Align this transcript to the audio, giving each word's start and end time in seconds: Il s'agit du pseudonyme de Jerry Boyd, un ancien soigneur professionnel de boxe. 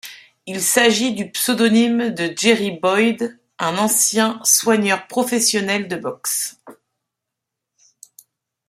Il 0.47 0.63
s'agit 0.63 1.13
du 1.13 1.29
pseudonyme 1.29 2.09
de 2.09 2.33
Jerry 2.35 2.71
Boyd, 2.71 3.39
un 3.59 3.77
ancien 3.77 4.39
soigneur 4.43 5.05
professionnel 5.05 5.87
de 5.87 5.95
boxe. 5.95 6.57